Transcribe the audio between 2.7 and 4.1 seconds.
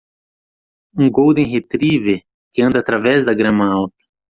através da grama alta.